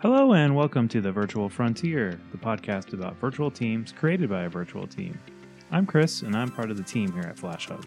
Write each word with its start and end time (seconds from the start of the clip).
Hello, 0.00 0.32
and 0.34 0.54
welcome 0.54 0.86
to 0.86 1.00
the 1.00 1.10
Virtual 1.10 1.48
Frontier, 1.48 2.20
the 2.30 2.38
podcast 2.38 2.92
about 2.92 3.16
virtual 3.16 3.50
teams 3.50 3.90
created 3.90 4.30
by 4.30 4.44
a 4.44 4.48
virtual 4.48 4.86
team. 4.86 5.18
I'm 5.72 5.86
Chris, 5.86 6.22
and 6.22 6.36
I'm 6.36 6.52
part 6.52 6.70
of 6.70 6.76
the 6.76 6.84
team 6.84 7.12
here 7.12 7.24
at 7.24 7.34
FlashHub. 7.34 7.84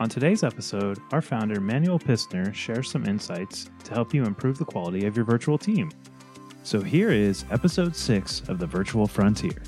On 0.00 0.08
today's 0.08 0.42
episode, 0.42 0.98
our 1.12 1.22
founder 1.22 1.60
Manuel 1.60 2.00
Pistner 2.00 2.52
shares 2.52 2.90
some 2.90 3.06
insights 3.06 3.70
to 3.84 3.94
help 3.94 4.12
you 4.12 4.24
improve 4.24 4.58
the 4.58 4.64
quality 4.64 5.06
of 5.06 5.14
your 5.14 5.24
virtual 5.24 5.56
team. 5.56 5.92
So 6.64 6.80
here 6.80 7.12
is 7.12 7.44
episode 7.52 7.94
6 7.94 8.48
of 8.48 8.58
the 8.58 8.66
Virtual 8.66 9.06
Frontier. 9.06 9.62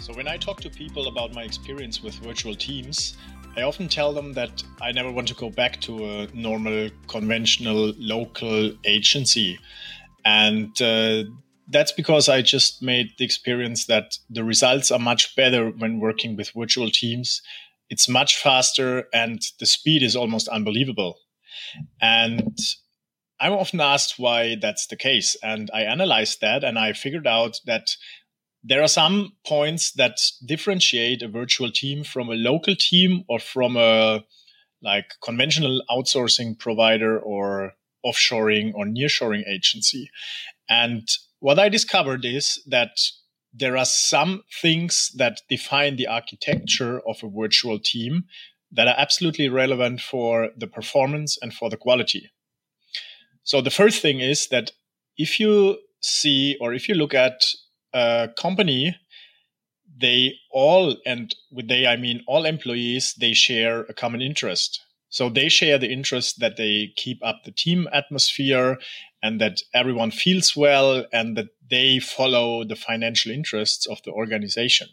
So, 0.00 0.14
when 0.14 0.28
I 0.28 0.36
talk 0.36 0.60
to 0.60 0.70
people 0.70 1.08
about 1.08 1.34
my 1.34 1.42
experience 1.42 2.04
with 2.04 2.14
virtual 2.16 2.54
teams, 2.54 3.16
I 3.56 3.62
often 3.62 3.88
tell 3.88 4.12
them 4.12 4.32
that 4.32 4.62
I 4.80 4.90
never 4.92 5.12
want 5.12 5.28
to 5.28 5.34
go 5.34 5.48
back 5.48 5.80
to 5.82 6.04
a 6.04 6.26
normal, 6.34 6.90
conventional, 7.06 7.92
local 7.98 8.72
agency. 8.84 9.58
And 10.24 10.80
uh, 10.82 11.24
that's 11.68 11.92
because 11.92 12.28
I 12.28 12.42
just 12.42 12.82
made 12.82 13.12
the 13.18 13.24
experience 13.24 13.86
that 13.86 14.18
the 14.28 14.42
results 14.42 14.90
are 14.90 14.98
much 14.98 15.36
better 15.36 15.70
when 15.70 16.00
working 16.00 16.36
with 16.36 16.50
virtual 16.50 16.90
teams. 16.90 17.42
It's 17.90 18.08
much 18.08 18.36
faster 18.36 19.04
and 19.12 19.40
the 19.60 19.66
speed 19.66 20.02
is 20.02 20.16
almost 20.16 20.48
unbelievable. 20.48 21.18
And 22.00 22.58
I'm 23.38 23.52
often 23.52 23.80
asked 23.80 24.18
why 24.18 24.56
that's 24.60 24.86
the 24.86 24.96
case. 24.96 25.36
And 25.42 25.70
I 25.72 25.82
analyzed 25.82 26.40
that 26.40 26.64
and 26.64 26.78
I 26.78 26.92
figured 26.92 27.26
out 27.26 27.60
that 27.66 27.96
there 28.64 28.82
are 28.82 28.88
some 28.88 29.32
points 29.46 29.92
that 29.92 30.18
differentiate 30.44 31.22
a 31.22 31.28
virtual 31.28 31.70
team 31.70 32.02
from 32.02 32.30
a 32.30 32.34
local 32.34 32.74
team 32.74 33.22
or 33.28 33.38
from 33.38 33.76
a 33.76 34.24
like 34.82 35.12
conventional 35.22 35.82
outsourcing 35.90 36.58
provider 36.58 37.18
or 37.18 37.74
offshoring 38.04 38.72
or 38.74 38.86
nearshoring 38.86 39.46
agency. 39.46 40.10
And 40.68 41.06
what 41.40 41.58
I 41.58 41.68
discovered 41.68 42.24
is 42.24 42.62
that 42.66 42.98
there 43.52 43.76
are 43.76 43.84
some 43.84 44.42
things 44.62 45.12
that 45.16 45.42
define 45.48 45.96
the 45.96 46.06
architecture 46.06 47.00
of 47.06 47.22
a 47.22 47.28
virtual 47.28 47.78
team 47.78 48.24
that 48.72 48.88
are 48.88 48.96
absolutely 48.98 49.48
relevant 49.48 50.00
for 50.00 50.50
the 50.56 50.66
performance 50.66 51.38
and 51.40 51.52
for 51.54 51.70
the 51.70 51.76
quality. 51.76 52.30
So 53.44 53.60
the 53.60 53.70
first 53.70 54.00
thing 54.00 54.20
is 54.20 54.48
that 54.48 54.72
if 55.16 55.38
you 55.38 55.78
see 56.00 56.56
or 56.60 56.74
if 56.74 56.88
you 56.88 56.94
look 56.94 57.14
at 57.14 57.44
uh, 57.94 58.28
company, 58.36 58.96
they 59.96 60.34
all, 60.50 60.96
and 61.06 61.34
with 61.50 61.68
they, 61.68 61.86
I 61.86 61.96
mean 61.96 62.22
all 62.26 62.44
employees, 62.44 63.14
they 63.18 63.32
share 63.32 63.82
a 63.82 63.94
common 63.94 64.20
interest. 64.20 64.80
So 65.08 65.28
they 65.28 65.48
share 65.48 65.78
the 65.78 65.92
interest 65.92 66.40
that 66.40 66.56
they 66.56 66.92
keep 66.96 67.24
up 67.24 67.44
the 67.44 67.52
team 67.52 67.88
atmosphere 67.92 68.78
and 69.22 69.40
that 69.40 69.60
everyone 69.72 70.10
feels 70.10 70.56
well 70.56 71.06
and 71.12 71.36
that 71.36 71.50
they 71.70 72.00
follow 72.00 72.64
the 72.64 72.74
financial 72.74 73.30
interests 73.30 73.86
of 73.86 74.02
the 74.04 74.10
organization. 74.10 74.88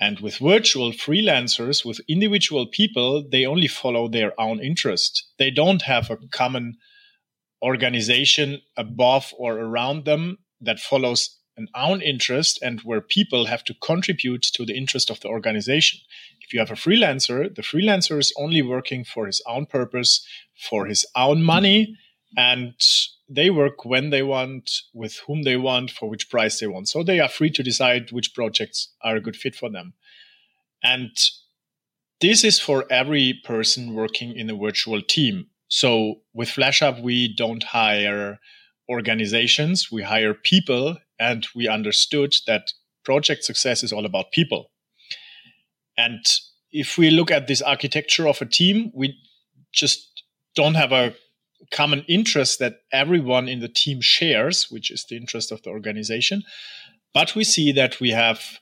And 0.00 0.20
with 0.20 0.38
virtual 0.38 0.92
freelancers, 0.92 1.84
with 1.84 2.00
individual 2.08 2.68
people, 2.68 3.28
they 3.28 3.44
only 3.44 3.66
follow 3.66 4.06
their 4.06 4.40
own 4.40 4.60
interest. 4.60 5.24
They 5.38 5.50
don't 5.50 5.82
have 5.82 6.10
a 6.10 6.18
common 6.30 6.76
organization 7.60 8.60
above 8.76 9.34
or 9.36 9.58
around 9.58 10.04
them 10.04 10.38
that 10.60 10.78
follows 10.78 11.37
an 11.58 11.68
own 11.74 12.00
interest 12.00 12.58
and 12.62 12.80
where 12.80 13.00
people 13.00 13.46
have 13.46 13.64
to 13.64 13.74
contribute 13.74 14.42
to 14.42 14.64
the 14.64 14.76
interest 14.76 15.10
of 15.10 15.20
the 15.20 15.28
organization. 15.28 16.00
If 16.40 16.54
you 16.54 16.60
have 16.60 16.70
a 16.70 16.74
freelancer, 16.74 17.54
the 17.54 17.62
freelancer 17.62 18.18
is 18.18 18.32
only 18.38 18.62
working 18.62 19.04
for 19.04 19.26
his 19.26 19.42
own 19.46 19.66
purpose, 19.66 20.26
for 20.56 20.86
his 20.86 21.04
own 21.14 21.42
money, 21.42 21.98
and 22.36 22.74
they 23.28 23.50
work 23.50 23.84
when 23.84 24.10
they 24.10 24.22
want, 24.22 24.70
with 24.94 25.20
whom 25.26 25.42
they 25.42 25.56
want, 25.56 25.90
for 25.90 26.08
which 26.08 26.30
price 26.30 26.60
they 26.60 26.66
want. 26.66 26.88
So 26.88 27.02
they 27.02 27.20
are 27.20 27.28
free 27.28 27.50
to 27.50 27.62
decide 27.62 28.12
which 28.12 28.34
projects 28.34 28.94
are 29.02 29.16
a 29.16 29.20
good 29.20 29.36
fit 29.36 29.54
for 29.54 29.68
them. 29.68 29.94
And 30.82 31.10
this 32.20 32.44
is 32.44 32.58
for 32.58 32.84
every 32.90 33.40
person 33.44 33.94
working 33.94 34.34
in 34.36 34.48
a 34.48 34.56
virtual 34.56 35.02
team. 35.02 35.48
So 35.68 36.20
with 36.32 36.48
FlashHub, 36.48 37.02
we 37.02 37.34
don't 37.34 37.62
hire 37.62 38.38
organizations, 38.88 39.92
we 39.92 40.02
hire 40.02 40.32
people 40.32 40.96
and 41.18 41.46
we 41.54 41.68
understood 41.68 42.34
that 42.46 42.72
project 43.04 43.44
success 43.44 43.82
is 43.82 43.92
all 43.92 44.04
about 44.04 44.32
people. 44.32 44.70
And 45.96 46.24
if 46.70 46.98
we 46.98 47.10
look 47.10 47.30
at 47.30 47.46
this 47.46 47.62
architecture 47.62 48.28
of 48.28 48.40
a 48.40 48.46
team, 48.46 48.90
we 48.94 49.16
just 49.72 50.22
don't 50.54 50.74
have 50.74 50.92
a 50.92 51.14
common 51.72 52.04
interest 52.08 52.58
that 52.60 52.76
everyone 52.92 53.48
in 53.48 53.60
the 53.60 53.68
team 53.68 54.00
shares, 54.00 54.68
which 54.70 54.90
is 54.90 55.04
the 55.08 55.16
interest 55.16 55.50
of 55.50 55.62
the 55.62 55.70
organization. 55.70 56.42
But 57.14 57.34
we 57.34 57.44
see 57.44 57.72
that 57.72 58.00
we 58.00 58.10
have 58.10 58.58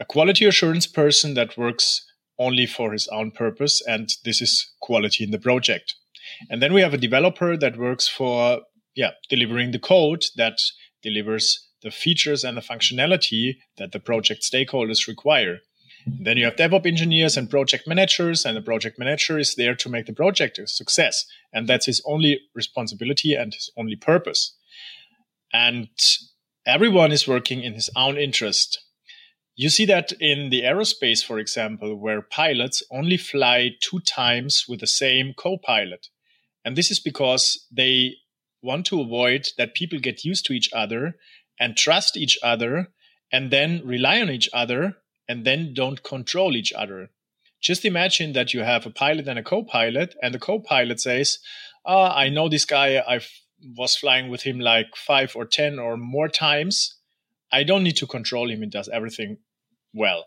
a 0.00 0.04
quality 0.04 0.44
assurance 0.44 0.86
person 0.86 1.34
that 1.34 1.56
works 1.56 2.04
only 2.38 2.66
for 2.66 2.92
his 2.92 3.08
own 3.08 3.30
purpose, 3.30 3.82
and 3.86 4.10
this 4.24 4.40
is 4.40 4.70
quality 4.80 5.24
in 5.24 5.30
the 5.30 5.38
project. 5.38 5.94
And 6.50 6.62
then 6.62 6.72
we 6.72 6.82
have 6.82 6.94
a 6.94 6.98
developer 6.98 7.56
that 7.56 7.78
works 7.78 8.08
for 8.08 8.60
yeah, 8.94 9.10
delivering 9.28 9.70
the 9.70 9.78
code 9.78 10.24
that 10.36 10.58
delivers 11.02 11.67
the 11.82 11.90
features 11.90 12.44
and 12.44 12.56
the 12.56 12.60
functionality 12.62 13.58
that 13.76 13.92
the 13.92 14.00
project 14.00 14.42
stakeholders 14.42 15.06
require. 15.06 15.58
And 16.06 16.26
then 16.26 16.36
you 16.36 16.44
have 16.44 16.56
DevOps 16.56 16.86
engineers 16.86 17.36
and 17.36 17.50
project 17.50 17.86
managers, 17.86 18.44
and 18.44 18.56
the 18.56 18.62
project 18.62 18.98
manager 18.98 19.38
is 19.38 19.54
there 19.54 19.74
to 19.76 19.88
make 19.88 20.06
the 20.06 20.12
project 20.12 20.58
a 20.58 20.66
success. 20.66 21.26
And 21.52 21.68
that's 21.68 21.86
his 21.86 22.02
only 22.06 22.40
responsibility 22.54 23.34
and 23.34 23.52
his 23.52 23.70
only 23.76 23.96
purpose. 23.96 24.56
And 25.52 25.88
everyone 26.66 27.12
is 27.12 27.28
working 27.28 27.62
in 27.62 27.74
his 27.74 27.90
own 27.96 28.16
interest. 28.16 28.80
You 29.56 29.70
see 29.70 29.86
that 29.86 30.12
in 30.20 30.50
the 30.50 30.62
aerospace, 30.62 31.24
for 31.24 31.38
example, 31.38 31.96
where 31.96 32.22
pilots 32.22 32.82
only 32.92 33.16
fly 33.16 33.70
two 33.80 34.00
times 34.00 34.66
with 34.68 34.80
the 34.80 34.86
same 34.86 35.34
co 35.36 35.58
pilot. 35.58 36.08
And 36.64 36.76
this 36.76 36.90
is 36.90 37.00
because 37.00 37.66
they 37.72 38.14
want 38.62 38.86
to 38.86 39.00
avoid 39.00 39.48
that 39.56 39.74
people 39.74 39.98
get 39.98 40.24
used 40.24 40.44
to 40.46 40.52
each 40.52 40.70
other 40.72 41.16
and 41.58 41.76
trust 41.76 42.16
each 42.16 42.38
other 42.42 42.88
and 43.32 43.50
then 43.50 43.82
rely 43.84 44.20
on 44.20 44.30
each 44.30 44.48
other 44.52 44.96
and 45.28 45.44
then 45.44 45.74
don't 45.74 46.02
control 46.02 46.56
each 46.56 46.72
other. 46.72 47.10
Just 47.60 47.84
imagine 47.84 48.32
that 48.32 48.54
you 48.54 48.62
have 48.62 48.86
a 48.86 48.90
pilot 48.90 49.26
and 49.26 49.38
a 49.38 49.42
co-pilot 49.42 50.14
and 50.22 50.32
the 50.32 50.38
co-pilot 50.38 51.00
says, 51.00 51.38
oh, 51.84 52.04
I 52.04 52.28
know 52.28 52.48
this 52.48 52.64
guy. 52.64 52.98
I 52.98 53.20
was 53.76 53.96
flying 53.96 54.28
with 54.28 54.42
him 54.42 54.60
like 54.60 54.94
five 54.96 55.34
or 55.34 55.44
10 55.44 55.78
or 55.78 55.96
more 55.96 56.28
times. 56.28 56.96
I 57.50 57.64
don't 57.64 57.82
need 57.82 57.96
to 57.96 58.06
control 58.06 58.50
him. 58.50 58.60
He 58.60 58.68
does 58.68 58.88
everything 58.88 59.38
well. 59.92 60.26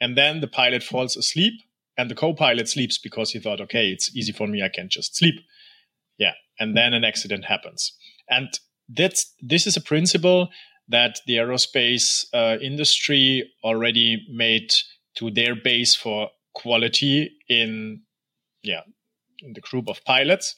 And 0.00 0.16
then 0.16 0.40
the 0.40 0.48
pilot 0.48 0.82
falls 0.82 1.16
asleep 1.16 1.54
and 1.96 2.10
the 2.10 2.14
co-pilot 2.14 2.68
sleeps 2.68 2.98
because 2.98 3.32
he 3.32 3.38
thought, 3.38 3.60
okay, 3.60 3.88
it's 3.88 4.14
easy 4.16 4.32
for 4.32 4.46
me. 4.46 4.62
I 4.62 4.68
can 4.68 4.88
just 4.88 5.16
sleep. 5.16 5.34
Yeah. 6.18 6.32
And 6.58 6.76
then 6.76 6.94
an 6.94 7.04
accident 7.04 7.46
happens. 7.46 7.92
And 8.28 8.48
that's 8.94 9.34
this 9.40 9.66
is 9.66 9.76
a 9.76 9.80
principle 9.80 10.48
that 10.88 11.20
the 11.26 11.36
aerospace 11.36 12.26
uh, 12.34 12.58
industry 12.60 13.50
already 13.64 14.26
made 14.30 14.72
to 15.16 15.30
their 15.30 15.54
base 15.54 15.94
for 15.94 16.30
quality 16.54 17.30
in 17.48 18.02
yeah 18.62 18.82
in 19.40 19.52
the 19.54 19.60
group 19.60 19.88
of 19.88 20.04
pilots. 20.04 20.56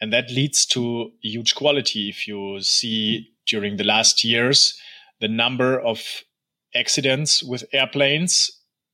And 0.00 0.12
that 0.12 0.30
leads 0.30 0.66
to 0.66 1.10
huge 1.22 1.54
quality. 1.54 2.10
If 2.10 2.28
you 2.28 2.60
see 2.60 3.30
during 3.46 3.76
the 3.76 3.84
last 3.84 4.24
years 4.24 4.78
the 5.20 5.28
number 5.28 5.80
of 5.80 6.02
accidents 6.74 7.42
with 7.42 7.64
airplanes 7.72 8.50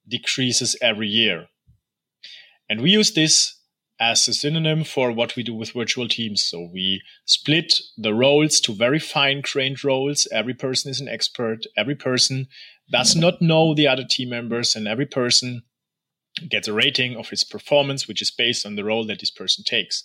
decreases 0.09 0.77
every 0.81 1.09
year. 1.09 1.47
And 2.69 2.81
we 2.81 2.91
use 2.91 3.13
this 3.13 3.59
as 4.03 4.27
a 4.27 4.35
synonym 4.35 4.83
for 4.83 5.13
what 5.13 5.37
we 5.37 5.45
do 5.45 5.55
with 5.55 5.71
virtual 5.71 6.09
teams. 6.09 6.43
So 6.43 6.69
we 6.73 7.01
split 7.25 7.73
the 7.97 8.13
roles 8.13 8.59
to 8.63 8.75
very 8.75 8.99
fine 8.99 9.43
grained 9.43 9.85
roles. 9.85 10.27
Every 10.33 10.55
person 10.55 10.91
is 10.91 11.01
an 11.01 11.09
expert. 11.09 11.61
Every 11.77 11.95
person 11.95 12.49
does 12.91 13.15
not 13.15 13.41
know 13.41 13.75
the 13.75 13.87
other 13.87 14.05
team 14.05 14.31
members, 14.31 14.75
and 14.75 14.89
every 14.89 15.07
person 15.07 15.63
gets 16.49 16.67
a 16.67 16.73
rating 16.73 17.17
of 17.17 17.29
his 17.29 17.45
performance, 17.45 18.09
which 18.09 18.21
is 18.21 18.33
based 18.33 18.67
on 18.67 18.75
the 18.75 18.83
role 18.83 19.07
that 19.07 19.21
this 19.21 19.31
person 19.31 19.63
takes. 19.65 20.03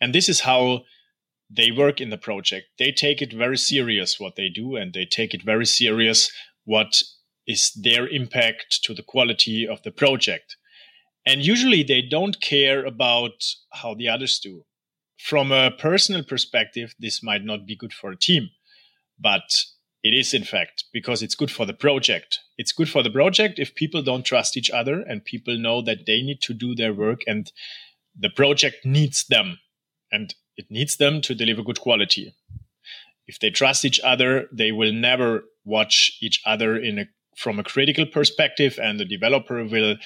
And 0.00 0.12
this 0.12 0.28
is 0.28 0.40
how 0.40 0.82
they 1.48 1.70
work 1.70 2.00
in 2.00 2.10
the 2.10 2.18
project. 2.18 2.66
They 2.76 2.90
take 2.90 3.22
it 3.22 3.32
very 3.32 3.56
serious 3.56 4.18
what 4.18 4.34
they 4.34 4.48
do, 4.48 4.74
and 4.74 4.92
they 4.92 5.06
take 5.06 5.32
it 5.32 5.44
very 5.44 5.64
serious 5.64 6.32
what 6.64 7.00
is 7.46 7.70
their 7.80 8.08
impact 8.08 8.80
to 8.82 8.94
the 8.94 9.04
quality 9.04 9.66
of 9.66 9.80
the 9.84 9.92
project. 9.92 10.56
And 11.28 11.44
usually 11.44 11.82
they 11.82 12.00
don't 12.00 12.40
care 12.40 12.86
about 12.86 13.44
how 13.70 13.94
the 13.94 14.08
others 14.08 14.38
do. 14.38 14.64
From 15.18 15.52
a 15.52 15.70
personal 15.70 16.24
perspective, 16.24 16.94
this 16.98 17.22
might 17.22 17.44
not 17.44 17.66
be 17.66 17.76
good 17.76 17.92
for 17.92 18.10
a 18.10 18.16
team, 18.16 18.48
but 19.20 19.42
it 20.02 20.14
is 20.14 20.32
in 20.32 20.44
fact 20.44 20.84
because 20.90 21.22
it's 21.22 21.34
good 21.34 21.50
for 21.50 21.66
the 21.66 21.74
project. 21.74 22.38
It's 22.56 22.72
good 22.72 22.88
for 22.88 23.02
the 23.02 23.10
project 23.10 23.58
if 23.58 23.74
people 23.74 24.00
don't 24.00 24.24
trust 24.24 24.56
each 24.56 24.70
other 24.70 25.02
and 25.02 25.22
people 25.22 25.58
know 25.58 25.82
that 25.82 26.06
they 26.06 26.22
need 26.22 26.40
to 26.42 26.54
do 26.54 26.74
their 26.74 26.94
work 26.94 27.20
and 27.26 27.52
the 28.18 28.30
project 28.30 28.86
needs 28.86 29.24
them. 29.26 29.58
and 30.10 30.34
it 30.56 30.66
needs 30.70 30.96
them 30.96 31.20
to 31.20 31.34
deliver 31.34 31.62
good 31.62 31.78
quality. 31.78 32.34
If 33.26 33.38
they 33.38 33.50
trust 33.50 33.84
each 33.84 34.00
other, 34.00 34.48
they 34.50 34.72
will 34.72 34.92
never 34.92 35.44
watch 35.64 36.16
each 36.20 36.40
other 36.46 36.76
in 36.76 36.98
a 36.98 37.06
from 37.36 37.60
a 37.60 37.62
critical 37.62 38.04
perspective, 38.04 38.78
and 38.82 38.98
the 38.98 39.04
developer 39.04 39.64
will 39.64 39.96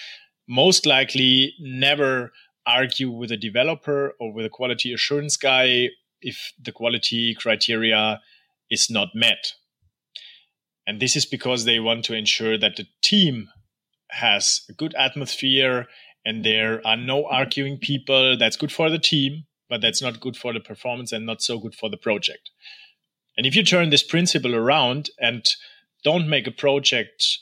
most 0.48 0.86
likely 0.86 1.54
never 1.60 2.32
argue 2.66 3.10
with 3.10 3.32
a 3.32 3.36
developer 3.36 4.14
or 4.20 4.32
with 4.32 4.46
a 4.46 4.50
quality 4.50 4.92
assurance 4.92 5.36
guy 5.36 5.88
if 6.20 6.52
the 6.62 6.72
quality 6.72 7.34
criteria 7.34 8.20
is 8.70 8.88
not 8.90 9.08
met. 9.14 9.52
And 10.86 11.00
this 11.00 11.16
is 11.16 11.26
because 11.26 11.64
they 11.64 11.78
want 11.78 12.04
to 12.06 12.14
ensure 12.14 12.58
that 12.58 12.76
the 12.76 12.86
team 13.02 13.48
has 14.10 14.62
a 14.68 14.72
good 14.72 14.94
atmosphere 14.94 15.86
and 16.24 16.44
there 16.44 16.84
are 16.86 16.96
no 16.96 17.26
arguing 17.26 17.78
people. 17.78 18.36
That's 18.36 18.56
good 18.56 18.72
for 18.72 18.90
the 18.90 18.98
team, 18.98 19.44
but 19.68 19.80
that's 19.80 20.02
not 20.02 20.20
good 20.20 20.36
for 20.36 20.52
the 20.52 20.60
performance 20.60 21.12
and 21.12 21.26
not 21.26 21.42
so 21.42 21.58
good 21.58 21.74
for 21.74 21.88
the 21.88 21.96
project. 21.96 22.50
And 23.36 23.46
if 23.46 23.56
you 23.56 23.64
turn 23.64 23.90
this 23.90 24.02
principle 24.02 24.54
around 24.54 25.10
and 25.18 25.44
don't 26.04 26.28
make 26.28 26.46
a 26.46 26.52
project 26.52 27.38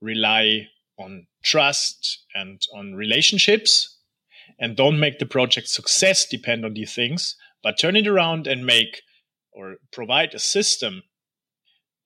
rely 0.00 0.68
on 0.98 1.26
trust 1.42 2.24
and 2.34 2.60
on 2.74 2.94
relationships 2.94 3.98
and 4.58 4.76
don't 4.76 5.00
make 5.00 5.18
the 5.18 5.26
project 5.26 5.68
success 5.68 6.26
depend 6.26 6.64
on 6.64 6.74
these 6.74 6.94
things 6.94 7.36
but 7.62 7.78
turn 7.78 7.96
it 7.96 8.06
around 8.06 8.46
and 8.46 8.66
make 8.66 9.02
or 9.52 9.76
provide 9.92 10.34
a 10.34 10.38
system 10.38 11.02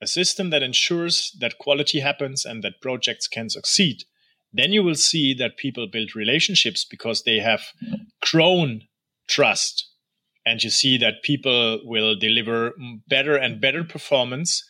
a 0.02 0.06
system 0.06 0.50
that 0.50 0.62
ensures 0.62 1.34
that 1.40 1.58
quality 1.58 2.00
happens 2.00 2.44
and 2.44 2.62
that 2.62 2.80
projects 2.80 3.26
can 3.26 3.48
succeed 3.48 4.04
then 4.52 4.72
you 4.72 4.82
will 4.82 4.94
see 4.94 5.34
that 5.34 5.56
people 5.56 5.86
build 5.86 6.14
relationships 6.14 6.84
because 6.84 7.22
they 7.22 7.38
have 7.38 7.62
grown 8.22 8.82
trust 9.28 9.90
and 10.46 10.62
you 10.62 10.70
see 10.70 10.96
that 10.96 11.24
people 11.24 11.80
will 11.84 12.14
deliver 12.14 12.72
better 13.08 13.36
and 13.36 13.60
better 13.60 13.82
performance 13.82 14.64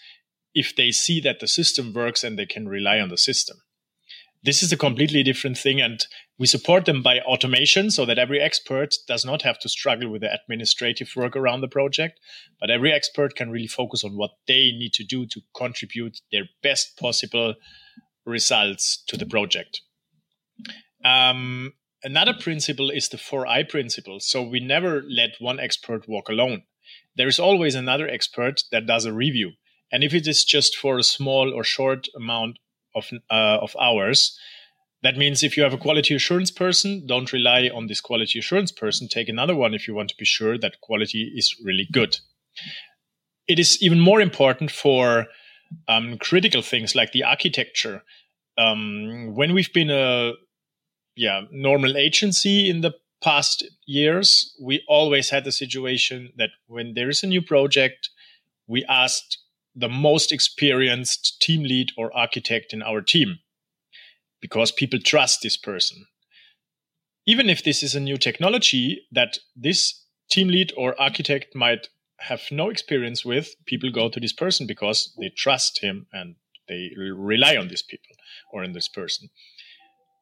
if 0.54 0.74
they 0.74 0.90
see 0.90 1.20
that 1.20 1.38
the 1.38 1.46
system 1.46 1.92
works 1.92 2.24
and 2.24 2.38
they 2.38 2.46
can 2.46 2.66
rely 2.66 2.98
on 2.98 3.10
the 3.10 3.18
system. 3.18 3.58
This 4.46 4.62
is 4.62 4.70
a 4.70 4.76
completely 4.76 5.24
different 5.24 5.58
thing, 5.58 5.80
and 5.80 6.06
we 6.38 6.46
support 6.46 6.84
them 6.84 7.02
by 7.02 7.18
automation 7.18 7.90
so 7.90 8.06
that 8.06 8.16
every 8.16 8.40
expert 8.40 8.94
does 9.08 9.24
not 9.24 9.42
have 9.42 9.58
to 9.58 9.68
struggle 9.68 10.08
with 10.08 10.20
the 10.20 10.32
administrative 10.32 11.10
work 11.16 11.34
around 11.34 11.62
the 11.62 11.68
project, 11.68 12.20
but 12.60 12.70
every 12.70 12.92
expert 12.92 13.34
can 13.34 13.50
really 13.50 13.66
focus 13.66 14.04
on 14.04 14.16
what 14.16 14.30
they 14.46 14.70
need 14.70 14.92
to 14.92 15.02
do 15.02 15.26
to 15.26 15.40
contribute 15.56 16.20
their 16.30 16.44
best 16.62 16.96
possible 16.96 17.56
results 18.24 19.02
to 19.08 19.16
the 19.16 19.26
project. 19.26 19.80
Um, 21.04 21.72
another 22.04 22.32
principle 22.32 22.88
is 22.88 23.08
the 23.08 23.16
4I 23.16 23.68
principle. 23.68 24.20
So 24.20 24.42
we 24.44 24.60
never 24.60 25.02
let 25.08 25.30
one 25.40 25.58
expert 25.58 26.08
walk 26.08 26.28
alone. 26.28 26.62
There 27.16 27.26
is 27.26 27.40
always 27.40 27.74
another 27.74 28.08
expert 28.08 28.62
that 28.70 28.86
does 28.86 29.06
a 29.06 29.12
review. 29.12 29.54
And 29.90 30.04
if 30.04 30.14
it 30.14 30.28
is 30.28 30.44
just 30.44 30.76
for 30.76 30.98
a 30.98 31.02
small 31.02 31.52
or 31.52 31.64
short 31.64 32.06
amount 32.14 32.60
of, 32.96 33.10
uh, 33.30 33.58
of 33.60 33.76
hours, 33.80 34.36
that 35.02 35.16
means 35.16 35.44
if 35.44 35.56
you 35.56 35.62
have 35.62 35.74
a 35.74 35.78
quality 35.78 36.14
assurance 36.14 36.50
person, 36.50 37.06
don't 37.06 37.32
rely 37.32 37.70
on 37.72 37.86
this 37.86 38.00
quality 38.00 38.40
assurance 38.40 38.72
person. 38.72 39.06
Take 39.06 39.28
another 39.28 39.54
one 39.54 39.74
if 39.74 39.86
you 39.86 39.94
want 39.94 40.08
to 40.08 40.16
be 40.18 40.24
sure 40.24 40.58
that 40.58 40.80
quality 40.80 41.32
is 41.36 41.54
really 41.62 41.86
good. 41.92 42.18
It 43.46 43.58
is 43.58 43.80
even 43.80 44.00
more 44.00 44.20
important 44.20 44.72
for 44.72 45.26
um, 45.86 46.18
critical 46.18 46.62
things 46.62 46.94
like 46.94 47.12
the 47.12 47.22
architecture. 47.22 48.02
Um, 48.58 49.34
when 49.34 49.54
we've 49.54 49.72
been 49.72 49.90
a 49.90 50.32
yeah 51.14 51.42
normal 51.52 51.96
agency 51.96 52.68
in 52.68 52.80
the 52.80 52.94
past 53.22 53.64
years, 53.86 54.56
we 54.60 54.82
always 54.88 55.30
had 55.30 55.44
the 55.44 55.52
situation 55.52 56.32
that 56.36 56.50
when 56.66 56.94
there 56.94 57.08
is 57.08 57.22
a 57.22 57.26
new 57.26 57.42
project, 57.42 58.10
we 58.66 58.84
asked 58.86 59.38
the 59.76 59.88
most 59.88 60.32
experienced 60.32 61.40
team 61.40 61.62
lead 61.62 61.92
or 61.98 62.16
architect 62.16 62.72
in 62.72 62.82
our 62.82 63.02
team 63.02 63.38
because 64.40 64.72
people 64.72 64.98
trust 64.98 65.42
this 65.42 65.56
person. 65.56 66.06
Even 67.26 67.50
if 67.50 67.62
this 67.62 67.82
is 67.82 67.94
a 67.94 68.00
new 68.00 68.16
technology 68.16 69.02
that 69.12 69.38
this 69.54 70.04
team 70.30 70.48
lead 70.48 70.72
or 70.76 71.00
architect 71.00 71.54
might 71.54 71.88
have 72.20 72.40
no 72.50 72.70
experience 72.70 73.24
with, 73.24 73.54
people 73.66 73.90
go 73.90 74.08
to 74.08 74.18
this 74.18 74.32
person 74.32 74.66
because 74.66 75.12
they 75.20 75.30
trust 75.36 75.80
him 75.82 76.06
and 76.12 76.36
they 76.68 76.90
rely 76.96 77.56
on 77.56 77.68
these 77.68 77.82
people 77.82 78.16
or 78.52 78.64
in 78.64 78.72
this 78.72 78.88
person. 78.88 79.28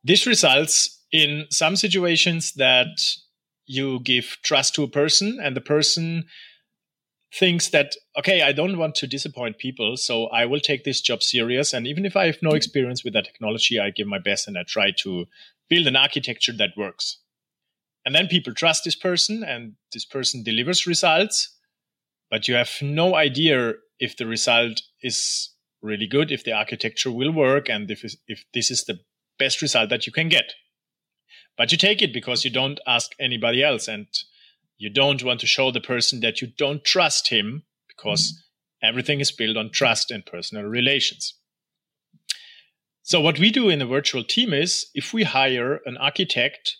This 0.03 0.27
results 0.27 1.00
in 1.12 1.47
some 1.50 1.77
situations 1.77 2.53
that 2.55 2.89
you 3.67 4.00
give 4.00 4.37
trust 4.43 4.75
to 4.75 4.83
a 4.83 4.89
person 4.89 5.39
and 5.43 5.57
the 5.57 5.61
person 5.61 6.25
thinks 7.35 7.71
that 7.71 7.97
okay 8.17 8.43
i 8.43 8.53
don't 8.53 8.79
want 8.79 8.95
to 8.95 9.07
disappoint 9.07 9.59
people 9.59 9.97
so 9.97 10.27
i 10.27 10.47
will 10.47 10.61
take 10.61 10.85
this 10.85 11.01
job 11.01 11.23
serious 11.23 11.73
and 11.73 11.87
even 11.87 12.07
if 12.07 12.17
i 12.17 12.27
have 12.27 12.39
no 12.43 12.51
experience 12.51 13.03
with 13.03 13.13
that 13.13 13.25
technology 13.25 13.81
i 13.81 13.91
give 13.91 14.07
my 14.07 14.19
best 14.19 14.47
and 14.47 14.57
i 14.57 14.63
try 14.63 14.91
to 14.97 15.27
build 15.69 15.87
an 15.87 15.97
architecture 15.97 16.53
that 16.53 16.77
works. 16.77 17.19
And 18.07 18.15
then 18.15 18.29
people 18.29 18.53
trust 18.53 18.85
this 18.85 18.97
person 18.97 19.43
and 19.43 19.73
this 19.93 20.05
person 20.05 20.43
delivers 20.43 20.87
results 20.87 21.51
but 22.31 22.49
you 22.49 22.55
have 22.55 22.71
no 22.83 23.15
idea 23.15 23.75
if 24.01 24.17
the 24.17 24.27
result 24.27 24.83
is 25.03 25.51
really 25.83 26.07
good 26.07 26.33
if 26.33 26.45
the 26.45 26.53
architecture 26.53 27.11
will 27.11 27.31
work 27.31 27.69
and 27.69 27.91
if, 27.91 28.05
if 28.27 28.45
this 28.53 28.71
is 28.71 28.85
the 28.85 28.99
best 29.39 29.63
result 29.63 29.91
that 29.91 30.07
you 30.07 30.13
can 30.13 30.29
get. 30.29 30.55
But 31.57 31.71
you 31.71 31.79
take 31.79 32.03
it 32.03 32.13
because 32.13 32.45
you 32.45 32.51
don't 32.51 32.81
ask 32.87 33.13
anybody 33.21 33.63
else 33.63 33.87
and 33.87 34.07
you 34.79 34.91
don't 34.91 35.23
want 35.23 35.41
to 35.41 35.47
show 35.47 35.71
the 35.71 35.81
person 35.81 36.21
that 36.21 36.41
you 36.41 36.49
don't 36.59 36.85
trust 36.85 37.29
him 37.29 37.65
because 37.88 38.32
mm-hmm. 38.32 38.88
everything 38.88 39.21
is 39.21 39.32
built 39.32 39.56
on 39.56 39.71
trust 39.71 40.11
and 40.11 40.26
personal 40.26 40.65
relations. 40.65 41.35
So, 43.03 43.21
what 43.21 43.38
we 43.38 43.50
do 43.50 43.69
in 43.69 43.82
a 43.82 43.87
virtual 43.87 44.25
team 44.25 44.55
is 44.55 44.87
if 44.94 45.12
we 45.12 45.25
hire 45.25 45.81
an 45.85 45.97
architect, 45.99 46.76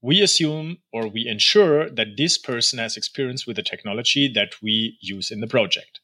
we 0.00 0.22
assume 0.22 0.78
or 0.92 1.08
we 1.08 1.26
ensure 1.26 1.90
that 1.90 2.16
this 2.16 2.38
person 2.38 2.78
has 2.78 2.96
experience 2.96 3.46
with 3.46 3.56
the 3.56 3.62
technology 3.62 4.30
that 4.34 4.52
we 4.62 4.96
use 5.00 5.30
in 5.30 5.40
the 5.40 5.46
project. 5.46 6.00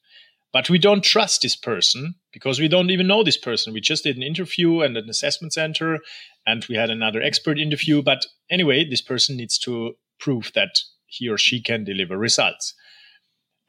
But 0.53 0.71
we 0.71 0.79
don't 0.79 1.03
trust 1.03 1.43
this 1.43 1.57
person 1.57 2.15
because 2.33 2.61
we 2.61 2.69
don't 2.69 2.91
even 2.91 3.07
know 3.07 3.25
this 3.25 3.37
person. 3.37 3.73
We 3.73 3.81
just 3.81 4.05
did 4.05 4.17
an 4.17 4.23
interview 4.23 4.81
and 4.81 4.97
an 4.97 5.11
assessment 5.11 5.53
center, 5.53 5.99
and 6.47 6.65
we 6.69 6.77
had 6.77 6.91
another 6.91 7.21
expert 7.21 7.59
interview. 7.59 8.03
But 8.03 8.27
anyway, 8.49 8.89
this 8.89 9.03
person 9.03 9.37
needs 9.37 9.59
to 9.59 9.95
prove 10.21 10.53
that 10.55 10.81
he 11.17 11.29
or 11.29 11.39
she 11.39 11.63
can 11.63 11.85
deliver 11.85 12.17
results. 12.17 12.75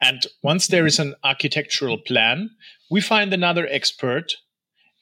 And 0.00 0.26
once 0.42 0.66
there 0.66 0.86
is 0.86 0.98
an 0.98 1.14
architectural 1.24 1.98
plan, 1.98 2.50
we 2.90 3.00
find 3.00 3.32
another 3.32 3.66
expert 3.70 4.32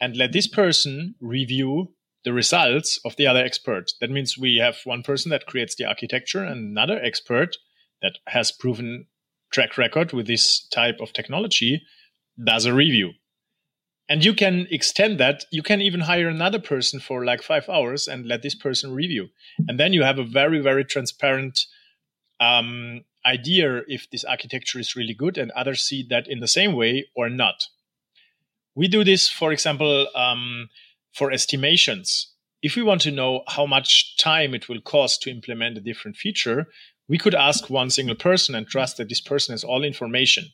and 0.01 0.17
let 0.17 0.33
this 0.33 0.47
person 0.47 1.15
review 1.21 1.95
the 2.25 2.33
results 2.33 2.99
of 3.05 3.17
the 3.17 3.27
other 3.27 3.45
expert. 3.45 3.93
That 4.01 4.11
means 4.11 4.39
we 4.39 4.57
have 4.57 4.79
one 4.85 5.03
person 5.03 5.31
that 5.31 5.47
creates 5.47 5.75
the 5.75 5.85
architecture 5.85 6.43
and 6.43 6.71
another 6.71 7.01
expert 7.03 7.57
that 8.03 8.19
has 8.29 8.53
proven 8.53 9.07
track 9.53 9.77
record 9.79 10.13
with 10.13 10.27
this 10.27 10.67
type 10.69 10.99
of 11.01 11.13
technology 11.13 11.83
does 12.43 12.67
a 12.67 12.75
review. 12.75 13.13
And 14.09 14.25
you 14.25 14.35
can 14.35 14.67
extend 14.71 15.19
that. 15.21 15.45
You 15.51 15.63
can 15.63 15.81
even 15.81 16.01
hire 16.01 16.29
another 16.29 16.59
person 16.59 17.01
for 17.01 17.25
like 17.25 17.43
five 17.43 17.69
hours 17.69 18.07
and 18.07 18.27
let 18.27 18.43
this 18.43 18.55
person 18.55 18.93
review. 18.93 19.29
And 19.67 19.81
then 19.81 19.93
you 19.93 20.03
have 20.03 20.19
a 20.19 20.25
very, 20.25 20.61
very 20.61 20.85
transparent 20.85 21.59
um, 22.45 23.05
idea 23.27 23.83
if 23.89 24.11
this 24.11 24.25
architecture 24.25 24.79
is 24.79 24.97
really 24.97 25.15
good 25.15 25.39
and 25.39 25.51
others 25.53 25.81
see 25.81 26.07
that 26.11 26.29
in 26.29 26.41
the 26.41 26.49
same 26.49 26.75
way 26.75 27.07
or 27.17 27.29
not. 27.29 27.67
We 28.75 28.89
do 28.89 29.05
this, 29.05 29.29
for 29.29 29.53
example, 29.53 30.09
um, 30.15 30.69
for 31.13 31.33
estimations. 31.33 32.33
If 32.63 32.77
we 32.77 32.83
want 32.83 33.03
to 33.03 33.11
know 33.11 33.43
how 33.47 33.67
much 33.67 34.17
time 34.19 34.55
it 34.55 34.69
will 34.69 34.81
cost 34.81 35.23
to 35.23 35.31
implement 35.31 35.79
a 35.79 35.81
different 35.81 36.17
feature, 36.17 36.67
we 37.09 37.19
could 37.19 37.35
ask 37.35 37.71
one 37.71 37.91
single 37.91 38.17
person 38.17 38.55
and 38.55 38.67
trust 38.67 38.97
that 38.97 39.09
this 39.09 39.21
person 39.21 39.53
has 39.53 39.65
all 39.65 39.85
information. 39.85 40.45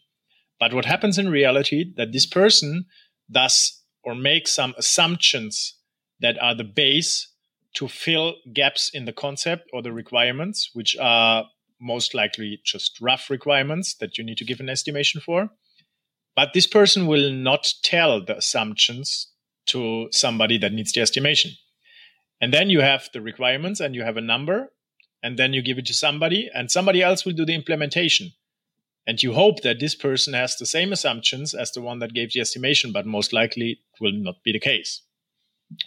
But 0.59 0.75
what 0.75 0.85
happens 0.85 1.19
in 1.19 1.29
reality 1.31 1.93
that 1.97 2.13
this 2.13 2.27
person 2.27 2.87
does 3.31 3.83
or 4.03 4.15
makes 4.15 4.53
some 4.53 4.75
assumptions 4.77 5.77
that 6.21 6.37
are 6.43 6.55
the 6.55 6.65
base 6.65 7.29
to 7.75 7.89
fill 7.89 8.35
gaps 8.53 8.91
in 8.93 9.05
the 9.05 9.13
concept 9.13 9.71
or 9.73 9.83
the 9.83 9.93
requirements, 9.93 10.71
which 10.75 10.97
are 11.01 11.45
most 11.81 12.15
likely 12.15 12.61
just 12.65 12.99
rough 13.01 13.31
requirements 13.31 13.95
that 13.95 14.19
you 14.19 14.25
need 14.25 14.39
to 14.39 14.45
give 14.45 14.61
an 14.61 14.69
estimation 14.69 15.21
for. 15.21 15.51
But 16.37 16.53
this 16.55 16.67
person 16.67 17.07
will 17.07 17.31
not 17.31 17.73
tell 17.83 18.25
the 18.25 18.37
assumptions 18.37 19.29
to 19.67 20.09
somebody 20.13 20.59
that 20.59 20.73
needs 20.73 20.93
the 20.93 21.01
estimation. 21.01 21.53
And 22.41 22.55
then 22.55 22.71
you 22.71 22.81
have 22.81 23.09
the 23.13 23.21
requirements 23.21 23.81
and 23.81 23.95
you 23.95 24.03
have 24.03 24.17
a 24.17 24.23
number, 24.23 24.73
and 25.23 25.39
then 25.39 25.53
you 25.53 25.63
give 25.63 25.79
it 25.79 25.87
to 25.87 25.95
somebody, 25.95 26.51
and 26.55 26.71
somebody 26.71 27.03
else 27.03 27.25
will 27.25 27.35
do 27.35 27.45
the 27.45 27.55
implementation. 27.55 28.33
And 29.07 29.23
you 29.23 29.33
hope 29.33 29.63
that 29.63 29.81
this 29.81 29.95
person 29.95 30.35
has 30.35 30.57
the 30.57 30.67
same 30.67 30.93
assumptions 30.93 31.55
as 31.55 31.73
the 31.73 31.81
one 31.81 31.99
that 31.99 32.15
gave 32.15 32.33
the 32.33 32.41
estimation, 32.41 32.93
but 32.93 33.07
most 33.07 33.33
likely 33.33 33.71
it 33.73 34.01
will 34.01 34.13
not 34.13 34.43
be 34.45 34.53
the 34.53 34.61
case. 34.61 35.03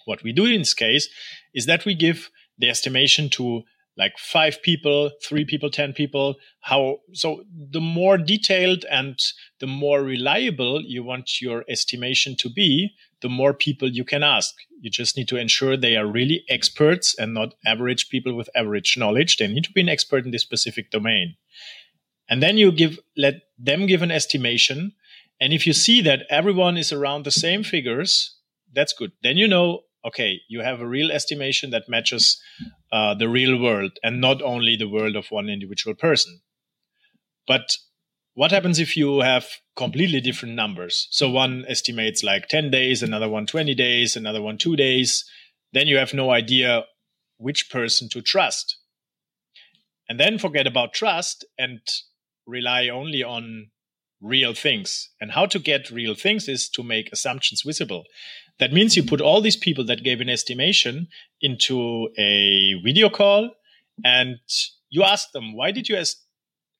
What 0.06 0.24
we 0.24 0.34
do 0.34 0.46
in 0.46 0.62
this 0.62 0.74
case 0.74 1.10
is 1.54 1.66
that 1.66 1.86
we 1.86 1.96
give 1.96 2.30
the 2.58 2.70
estimation 2.70 3.30
to 3.32 3.64
like 3.98 4.18
five 4.18 4.62
people, 4.64 5.12
three 5.24 5.46
people, 5.46 5.70
10 5.70 5.94
people. 5.94 6.36
How, 6.62 6.98
so 7.14 7.44
the 7.54 7.82
more 7.82 8.18
detailed 8.18 8.86
and 8.90 9.20
the 9.60 9.68
more 9.68 10.02
reliable 10.02 10.82
you 10.82 11.04
want 11.04 11.42
your 11.42 11.64
estimation 11.70 12.36
to 12.38 12.50
be, 12.50 12.94
the 13.22 13.30
more 13.30 13.54
people 13.54 13.90
you 13.90 14.04
can 14.04 14.24
ask. 14.24 14.54
You 14.82 14.90
just 14.90 15.16
need 15.16 15.28
to 15.30 15.38
ensure 15.38 15.78
they 15.78 15.96
are 15.96 16.08
really 16.08 16.44
experts 16.50 17.16
and 17.18 17.34
not 17.34 17.54
average 17.66 18.10
people 18.10 18.36
with 18.36 18.50
average 18.56 18.98
knowledge. 18.98 19.38
They 19.38 19.48
need 19.48 19.64
to 19.66 19.72
be 19.72 19.82
an 19.82 19.90
expert 19.90 20.26
in 20.26 20.32
this 20.32 20.42
specific 20.42 20.90
domain. 20.92 21.36
And 22.30 22.42
then 22.42 22.58
you 22.58 22.72
give, 22.72 23.00
let 23.16 23.36
them 23.60 23.86
give 23.86 24.02
an 24.02 24.12
estimation. 24.12 24.94
And 25.40 25.54
if 25.54 25.68
you 25.68 25.74
see 25.74 26.02
that 26.02 26.24
everyone 26.30 26.78
is 26.78 26.92
around 26.92 27.26
the 27.26 27.32
same 27.32 27.64
figures, 27.64 28.38
that's 28.74 28.94
good. 28.94 29.12
Then 29.22 29.38
you 29.38 29.48
know, 29.48 29.82
okay, 30.06 30.40
you 30.50 30.62
have 30.62 30.82
a 30.82 30.88
real 30.88 31.12
estimation 31.12 31.70
that 31.72 31.90
matches 31.90 32.42
uh, 32.92 33.14
the 33.14 33.30
real 33.30 33.60
world 33.60 33.92
and 34.04 34.20
not 34.20 34.42
only 34.42 34.76
the 34.76 34.90
world 34.90 35.16
of 35.16 35.28
one 35.30 35.50
individual 35.50 35.96
person. 35.96 36.42
But 37.48 37.78
what 38.36 38.52
happens 38.52 38.80
if 38.80 38.98
you 38.98 39.20
have 39.20 39.48
completely 39.76 40.22
different 40.22 40.56
numbers? 40.56 41.08
So 41.12 41.30
one 41.30 41.66
estimates 41.68 42.24
like 42.24 42.48
10 42.48 42.72
days, 42.72 43.04
another 43.04 43.30
one 43.30 43.46
20 43.46 43.76
days, 43.76 44.16
another 44.16 44.42
one 44.42 44.58
two 44.58 44.76
days. 44.76 45.24
Then 45.72 45.88
you 45.88 45.98
have 45.98 46.14
no 46.14 46.32
idea 46.32 46.84
which 47.38 47.70
person 47.70 48.10
to 48.10 48.22
trust. 48.22 48.78
And 50.10 50.20
then 50.20 50.38
forget 50.38 50.68
about 50.68 50.94
trust 50.94 51.46
and 51.58 51.80
rely 52.46 52.90
only 52.90 53.24
on 53.24 53.68
real 54.22 54.54
things. 54.54 55.10
And 55.20 55.32
how 55.32 55.46
to 55.48 55.60
get 55.60 55.92
real 55.92 56.16
things 56.16 56.48
is 56.48 56.70
to 56.70 56.84
make 56.84 57.12
assumptions 57.12 57.62
visible. 57.66 58.06
That 58.60 58.74
means 58.74 58.96
you 58.96 59.04
put 59.04 59.22
all 59.22 59.42
these 59.42 59.58
people 59.58 59.86
that 59.86 60.04
gave 60.04 60.22
an 60.22 60.30
estimation 60.30 61.08
into 61.42 62.10
a 62.18 62.76
video 62.84 63.10
call 63.10 63.52
and 64.04 64.38
you 64.90 65.04
ask 65.04 65.32
them, 65.32 65.56
why 65.56 65.72
did 65.72 65.90
you 65.90 65.96
es- 65.96 66.24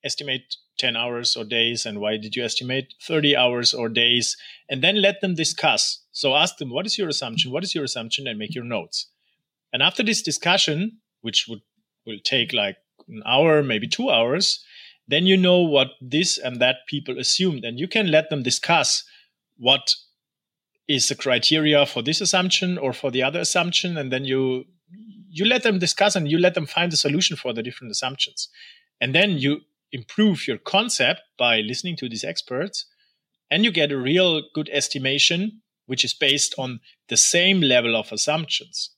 estimate 0.04 0.56
10 0.78 0.96
hours 0.96 1.36
or 1.36 1.44
days? 1.44 1.84
And 1.84 2.00
why 2.00 2.16
did 2.16 2.36
you 2.36 2.44
estimate 2.44 2.94
30 3.02 3.36
hours 3.36 3.74
or 3.74 3.88
days? 3.88 4.36
And 4.68 4.82
then 4.82 5.02
let 5.02 5.20
them 5.20 5.34
discuss. 5.34 6.04
So 6.12 6.34
ask 6.34 6.56
them, 6.58 6.70
what 6.70 6.86
is 6.86 6.96
your 6.96 7.08
assumption? 7.08 7.52
What 7.52 7.64
is 7.64 7.74
your 7.74 7.84
assumption? 7.84 8.26
And 8.26 8.38
make 8.38 8.54
your 8.54 8.64
notes. 8.64 9.10
And 9.72 9.82
after 9.82 10.02
this 10.02 10.22
discussion, 10.22 10.98
which 11.22 11.46
would 11.48 11.60
will 12.06 12.18
take 12.24 12.52
like 12.52 12.76
an 13.08 13.22
hour, 13.26 13.62
maybe 13.62 13.88
two 13.88 14.10
hours, 14.10 14.62
then 15.08 15.26
you 15.26 15.36
know 15.36 15.60
what 15.60 15.88
this 16.00 16.38
and 16.38 16.60
that 16.60 16.86
people 16.88 17.18
assumed. 17.18 17.64
And 17.64 17.78
you 17.78 17.88
can 17.88 18.10
let 18.10 18.30
them 18.30 18.42
discuss 18.42 19.04
what 19.56 19.94
is 20.88 21.08
the 21.08 21.14
criteria 21.14 21.86
for 21.86 22.02
this 22.02 22.20
assumption 22.20 22.78
or 22.78 22.92
for 22.92 23.10
the 23.10 23.22
other 23.22 23.40
assumption. 23.40 23.96
And 23.96 24.12
then 24.12 24.24
you 24.24 24.64
you 25.30 25.44
let 25.44 25.64
them 25.64 25.78
discuss 25.78 26.14
and 26.14 26.30
you 26.30 26.38
let 26.38 26.54
them 26.54 26.66
find 26.66 26.92
a 26.92 26.96
solution 26.96 27.36
for 27.36 27.52
the 27.52 27.62
different 27.62 27.90
assumptions. 27.90 28.48
And 29.00 29.14
then 29.14 29.32
you 29.38 29.62
improve 29.90 30.46
your 30.46 30.58
concept 30.58 31.22
by 31.38 31.60
listening 31.60 31.96
to 31.96 32.08
these 32.08 32.24
experts 32.24 32.86
and 33.50 33.64
you 33.64 33.72
get 33.72 33.92
a 33.92 33.98
real 33.98 34.42
good 34.54 34.68
estimation 34.72 35.60
which 35.86 36.04
is 36.04 36.14
based 36.14 36.54
on 36.58 36.80
the 37.08 37.16
same 37.16 37.60
level 37.60 37.94
of 37.96 38.10
assumptions. 38.10 38.90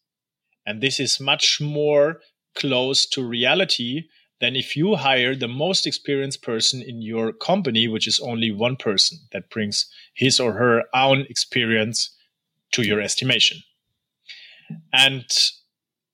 And 0.65 0.81
this 0.81 1.01
is 1.01 1.21
much 1.21 1.61
more 1.61 2.21
close 2.55 3.07
to 3.07 3.27
reality 3.27 4.05
than 4.41 4.55
if 4.57 4.77
you 4.77 4.97
hire 4.97 5.35
the 5.35 5.49
most 5.49 5.87
experienced 5.87 6.43
person 6.43 6.83
in 6.83 7.01
your 7.03 7.33
company, 7.33 7.89
which 7.89 8.07
is 8.07 8.21
only 8.21 8.51
one 8.51 8.77
person 8.77 9.19
that 9.33 9.51
brings 9.51 9.87
his 10.15 10.39
or 10.39 10.53
her 10.53 10.83
own 10.95 11.27
experience 11.31 12.15
to 12.73 12.83
your 12.83 13.01
estimation. 13.01 13.63
And 14.93 15.25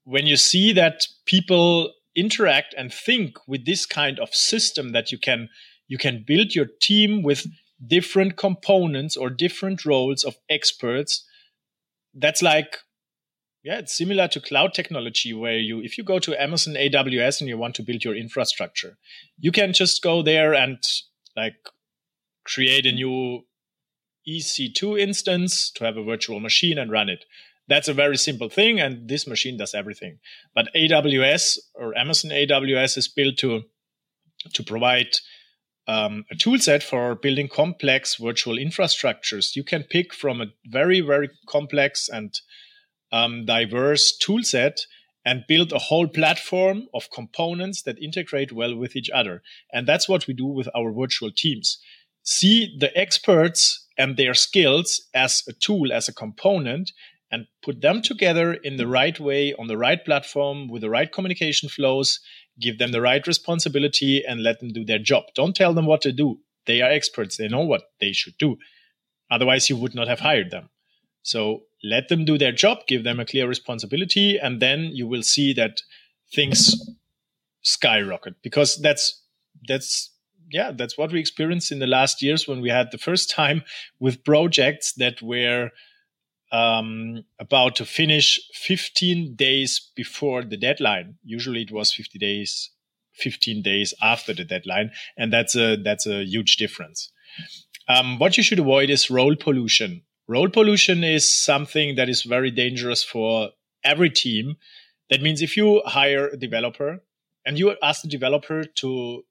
when 0.04 0.26
you 0.26 0.36
see 0.36 0.72
that 0.72 1.06
people 1.26 1.92
interact 2.14 2.74
and 2.76 2.92
think 2.92 3.36
with 3.46 3.64
this 3.64 3.86
kind 3.86 4.18
of 4.18 4.34
system 4.34 4.92
that 4.92 5.10
you 5.10 5.18
can 5.18 5.48
you 5.88 5.98
can 5.98 6.24
build 6.26 6.54
your 6.54 6.66
team 6.80 7.22
with 7.22 7.46
different 7.86 8.36
components 8.36 9.16
or 9.16 9.30
different 9.30 9.84
roles 9.84 10.22
of 10.22 10.36
experts 10.48 11.24
that's 12.14 12.42
like 12.42 12.78
yeah, 13.62 13.78
it's 13.78 13.96
similar 13.96 14.26
to 14.28 14.40
cloud 14.40 14.74
technology 14.74 15.32
where 15.32 15.58
you, 15.58 15.80
if 15.80 15.96
you 15.96 16.02
go 16.02 16.18
to 16.18 16.40
Amazon 16.40 16.74
AWS 16.74 17.40
and 17.40 17.48
you 17.48 17.56
want 17.56 17.76
to 17.76 17.82
build 17.82 18.04
your 18.04 18.16
infrastructure, 18.16 18.98
you 19.38 19.52
can 19.52 19.72
just 19.72 20.02
go 20.02 20.22
there 20.22 20.52
and 20.52 20.78
like 21.36 21.54
create 22.44 22.86
a 22.86 22.92
new 22.92 23.42
EC2 24.28 24.98
instance 24.98 25.70
to 25.72 25.84
have 25.84 25.96
a 25.96 26.02
virtual 26.02 26.40
machine 26.40 26.76
and 26.78 26.90
run 26.90 27.08
it. 27.08 27.24
That's 27.68 27.88
a 27.88 27.94
very 27.94 28.16
simple 28.16 28.48
thing, 28.48 28.80
and 28.80 29.08
this 29.08 29.26
machine 29.26 29.56
does 29.56 29.74
everything. 29.74 30.18
But 30.54 30.68
AWS 30.74 31.58
or 31.74 31.96
Amazon 31.96 32.32
AWS 32.32 32.98
is 32.98 33.08
built 33.08 33.36
to 33.38 33.62
to 34.52 34.62
provide 34.64 35.14
um, 35.86 36.24
a 36.30 36.34
tool 36.34 36.58
set 36.58 36.82
for 36.82 37.14
building 37.14 37.48
complex 37.48 38.16
virtual 38.16 38.56
infrastructures. 38.56 39.54
You 39.54 39.62
can 39.62 39.84
pick 39.84 40.12
from 40.12 40.40
a 40.40 40.46
very 40.66 41.00
very 41.00 41.30
complex 41.46 42.08
and 42.08 42.34
um, 43.12 43.44
diverse 43.44 44.16
tool 44.16 44.42
set 44.42 44.80
and 45.24 45.44
build 45.46 45.72
a 45.72 45.78
whole 45.78 46.08
platform 46.08 46.88
of 46.92 47.10
components 47.10 47.82
that 47.82 48.02
integrate 48.02 48.52
well 48.52 48.74
with 48.74 48.96
each 48.96 49.10
other. 49.10 49.42
And 49.72 49.86
that's 49.86 50.08
what 50.08 50.26
we 50.26 50.34
do 50.34 50.46
with 50.46 50.68
our 50.74 50.92
virtual 50.92 51.30
teams. 51.30 51.78
See 52.24 52.76
the 52.78 52.96
experts 52.98 53.86
and 53.96 54.16
their 54.16 54.34
skills 54.34 55.08
as 55.14 55.42
a 55.48 55.52
tool, 55.52 55.92
as 55.92 56.08
a 56.08 56.14
component, 56.14 56.92
and 57.30 57.46
put 57.62 57.80
them 57.80 58.02
together 58.02 58.52
in 58.52 58.76
the 58.76 58.86
right 58.86 59.18
way 59.18 59.54
on 59.54 59.66
the 59.66 59.78
right 59.78 60.04
platform 60.04 60.68
with 60.68 60.82
the 60.82 60.90
right 60.90 61.10
communication 61.10 61.68
flows, 61.68 62.20
give 62.60 62.78
them 62.78 62.92
the 62.92 63.00
right 63.00 63.26
responsibility, 63.26 64.22
and 64.26 64.42
let 64.42 64.60
them 64.60 64.72
do 64.72 64.84
their 64.84 64.98
job. 64.98 65.24
Don't 65.34 65.56
tell 65.56 65.72
them 65.72 65.86
what 65.86 66.02
to 66.02 66.12
do. 66.12 66.40
They 66.66 66.82
are 66.82 66.90
experts, 66.90 67.36
they 67.36 67.48
know 67.48 67.64
what 67.64 67.82
they 68.00 68.12
should 68.12 68.36
do. 68.38 68.58
Otherwise, 69.30 69.70
you 69.70 69.76
would 69.76 69.94
not 69.94 70.08
have 70.08 70.20
hired 70.20 70.50
them. 70.50 70.68
So 71.22 71.62
let 71.82 72.08
them 72.08 72.24
do 72.24 72.38
their 72.38 72.52
job, 72.52 72.78
give 72.86 73.04
them 73.04 73.20
a 73.20 73.24
clear 73.24 73.48
responsibility, 73.48 74.38
and 74.38 74.60
then 74.60 74.90
you 74.92 75.06
will 75.06 75.22
see 75.22 75.52
that 75.54 75.82
things 76.32 76.74
skyrocket. 77.62 78.34
Because 78.42 78.80
that's 78.80 79.20
that's 79.68 80.10
yeah 80.50 80.72
that's 80.72 80.98
what 80.98 81.12
we 81.12 81.20
experienced 81.20 81.72
in 81.72 81.78
the 81.78 81.86
last 81.86 82.22
years 82.22 82.46
when 82.46 82.60
we 82.60 82.68
had 82.68 82.90
the 82.90 82.98
first 82.98 83.30
time 83.30 83.62
with 84.00 84.24
projects 84.24 84.92
that 84.94 85.22
were 85.22 85.70
um, 86.52 87.24
about 87.38 87.76
to 87.76 87.84
finish 87.86 88.38
15 88.52 89.34
days 89.36 89.90
before 89.96 90.44
the 90.44 90.58
deadline. 90.58 91.14
Usually 91.24 91.62
it 91.62 91.72
was 91.72 91.92
50 91.92 92.18
days 92.18 92.70
15 93.14 93.62
days 93.62 93.92
after 94.02 94.32
the 94.32 94.44
deadline 94.44 94.90
and 95.16 95.32
that's 95.32 95.54
a 95.54 95.76
that's 95.76 96.06
a 96.06 96.24
huge 96.24 96.56
difference. 96.56 97.10
Um, 97.88 98.18
what 98.18 98.36
you 98.36 98.42
should 98.42 98.58
avoid 98.58 98.90
is 98.90 99.10
role 99.10 99.36
pollution 99.36 100.02
Role 100.28 100.48
pollution 100.48 101.02
is 101.02 101.28
something 101.28 101.96
that 101.96 102.08
is 102.08 102.22
very 102.22 102.50
dangerous 102.50 103.02
for 103.02 103.50
every 103.84 104.10
team. 104.10 104.56
That 105.10 105.22
means 105.22 105.42
if 105.42 105.56
you 105.56 105.82
hire 105.84 106.28
a 106.28 106.36
developer 106.36 107.02
and 107.44 107.58
you 107.58 107.76
ask 107.82 108.02
the 108.02 108.08
developer 108.08 108.64
to 108.64 109.24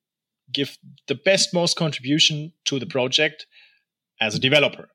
give 0.51 0.77
the 1.07 1.15
best, 1.15 1.53
most 1.53 1.77
contribution 1.77 2.51
to 2.65 2.79
the 2.79 2.85
project 2.85 3.47
as 4.19 4.35
a 4.35 4.39
developer. 4.39 4.89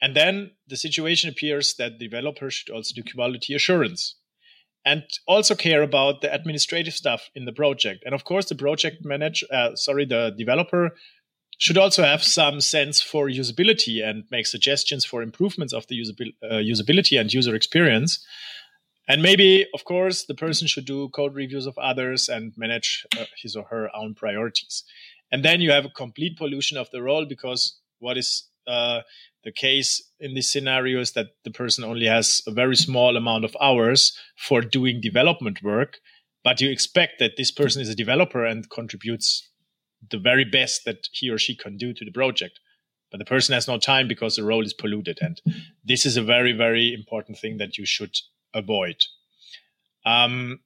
And 0.00 0.14
then 0.14 0.52
the 0.68 0.76
situation 0.76 1.30
appears 1.30 1.74
that 1.78 1.98
the 1.98 2.08
developer 2.08 2.50
should 2.50 2.70
also 2.72 2.94
do 2.94 3.02
quality 3.02 3.54
assurance 3.54 4.16
and 4.84 5.02
also 5.26 5.54
care 5.54 5.82
about 5.82 6.20
the 6.20 6.32
administrative 6.32 6.94
stuff 6.94 7.30
in 7.34 7.44
the 7.46 7.52
project. 7.52 8.04
And 8.04 8.14
of 8.14 8.24
course, 8.24 8.48
the 8.48 8.54
project 8.54 9.04
manager, 9.04 9.46
uh, 9.52 9.74
sorry, 9.74 10.04
the 10.04 10.34
developer 10.36 10.94
should 11.58 11.76
also 11.76 12.04
have 12.04 12.22
some 12.22 12.60
sense 12.60 13.00
for 13.00 13.28
usability 13.28 14.02
and 14.08 14.24
make 14.30 14.46
suggestions 14.46 15.04
for 15.04 15.22
improvements 15.22 15.72
of 15.72 15.86
the 15.88 16.00
usabil- 16.00 16.34
uh, 16.42 16.62
usability 16.62 17.20
and 17.20 17.32
user 17.34 17.54
experience. 17.54 18.24
And 19.08 19.22
maybe, 19.22 19.66
of 19.74 19.84
course, 19.84 20.24
the 20.24 20.34
person 20.34 20.68
should 20.68 20.84
do 20.84 21.08
code 21.08 21.34
reviews 21.34 21.66
of 21.66 21.76
others 21.78 22.28
and 22.28 22.52
manage 22.56 23.04
uh, 23.18 23.24
his 23.42 23.56
or 23.56 23.64
her 23.64 23.90
own 23.96 24.14
priorities. 24.14 24.84
And 25.32 25.44
then 25.44 25.60
you 25.60 25.72
have 25.72 25.84
a 25.84 25.90
complete 25.90 26.38
pollution 26.38 26.78
of 26.78 26.90
the 26.90 27.02
role 27.02 27.26
because 27.26 27.78
what 27.98 28.16
is 28.16 28.44
uh, 28.66 29.00
the 29.44 29.52
case 29.52 30.02
in 30.20 30.34
this 30.34 30.52
scenario 30.52 31.00
is 31.00 31.12
that 31.12 31.28
the 31.44 31.50
person 31.50 31.84
only 31.84 32.06
has 32.06 32.42
a 32.46 32.50
very 32.50 32.76
small 32.76 33.16
amount 33.16 33.44
of 33.44 33.56
hours 33.60 34.16
for 34.36 34.60
doing 34.60 35.00
development 35.00 35.62
work, 35.62 35.98
but 36.44 36.60
you 36.60 36.70
expect 36.70 37.18
that 37.18 37.36
this 37.36 37.50
person 37.50 37.82
is 37.82 37.88
a 37.88 37.94
developer 37.94 38.44
and 38.44 38.70
contributes 38.70 39.48
the 40.10 40.18
very 40.18 40.44
best 40.44 40.84
that 40.84 41.08
he 41.12 41.30
or 41.30 41.38
she 41.38 41.54
can 41.54 41.76
do 41.76 41.92
to 41.92 42.04
the 42.04 42.10
project. 42.10 42.60
But 43.10 43.18
the 43.18 43.24
person 43.24 43.54
has 43.54 43.66
no 43.66 43.78
time 43.78 44.06
because 44.06 44.36
the 44.36 44.44
role 44.44 44.64
is 44.64 44.74
polluted 44.74 45.18
and 45.20 45.40
this 45.84 46.04
is 46.04 46.16
a 46.16 46.22
very 46.22 46.52
very 46.52 46.92
important 46.92 47.38
thing 47.38 47.56
that 47.58 47.78
you 47.78 47.86
should 47.86 48.14
avoid. 48.54 48.96
Um, 50.04 50.60